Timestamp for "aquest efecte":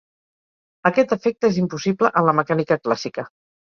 0.91-1.51